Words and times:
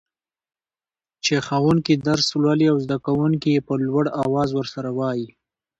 چي 1.23 1.35
ښوونکي 1.45 1.93
درس 2.07 2.27
لولي 2.41 2.67
او 2.71 2.77
زده 2.85 2.97
کوونکي 3.05 3.49
يي 3.55 3.61
په 3.67 3.73
لوړ 3.85 4.03
اواز 4.23 4.49
ورسره 4.55 4.89
وايي. 4.99 5.29